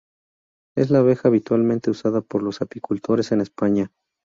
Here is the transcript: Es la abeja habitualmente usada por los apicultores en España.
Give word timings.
Es 0.75 0.89
la 0.89 0.97
abeja 0.97 1.27
habitualmente 1.27 1.91
usada 1.91 2.21
por 2.21 2.41
los 2.41 2.63
apicultores 2.63 3.31
en 3.33 3.39
España. 3.41 3.91